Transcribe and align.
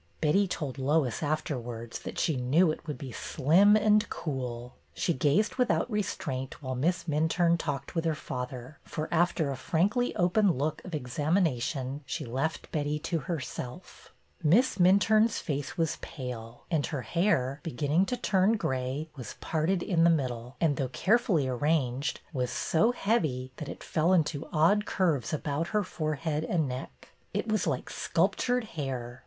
Betty 0.19 0.47
told 0.47 0.79
Lois 0.79 1.21
afterwards 1.21 1.99
that 1.99 2.17
she 2.17 2.35
knew 2.35 2.71
it 2.71 2.87
would 2.87 2.97
be 2.97 3.11
slim 3.11 3.75
and 3.75 4.09
cool." 4.09 4.73
She 4.95 5.13
gazed 5.13 5.57
without 5.57 5.91
restraint 5.91 6.59
while 6.63 6.73
Miss 6.73 7.03
Minturne 7.03 7.55
talked 7.55 7.93
with 7.93 8.03
her 8.05 8.15
father, 8.15 8.79
for, 8.83 9.07
after 9.11 9.51
a 9.51 9.55
frankly 9.55 10.15
open 10.15 10.53
look 10.57 10.83
of 10.83 10.95
examination, 10.95 12.01
she 12.07 12.25
left 12.25 12.71
Betty 12.71 12.97
to 12.97 13.19
herself 13.19 14.11
Miss 14.41 14.77
Minturne's 14.79 15.37
face 15.37 15.77
was 15.77 15.97
pale, 16.01 16.63
and 16.71 16.87
her 16.87 17.03
hair, 17.03 17.59
beginning 17.61 18.07
to 18.07 18.17
turn 18.17 18.53
gray, 18.57 19.07
was 19.15 19.35
parted 19.39 19.83
in 19.83 20.03
the 20.03 20.09
middle, 20.09 20.55
and 20.59 20.77
though 20.77 20.89
carefully 20.89 21.47
arranged 21.47 22.21
was 22.33 22.49
so 22.49 22.91
heavy 22.91 23.51
that 23.57 23.69
it 23.69 23.83
fell 23.83 24.13
into 24.13 24.49
odd 24.51 24.87
curves 24.87 25.31
about 25.31 25.67
her 25.67 25.83
forehead 25.83 26.43
and 26.43 26.67
neck. 26.67 27.09
It 27.35 27.47
was 27.49 27.67
like 27.67 27.91
sculptured 27.91 28.63
hair. 28.63 29.19